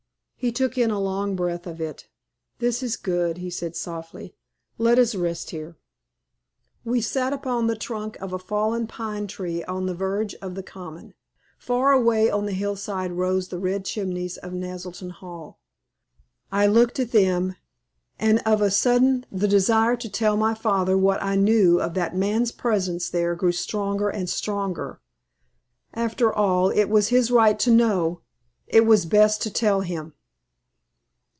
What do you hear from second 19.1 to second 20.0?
the desire